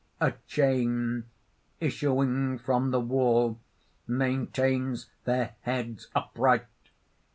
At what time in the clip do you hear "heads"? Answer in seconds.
5.61-6.09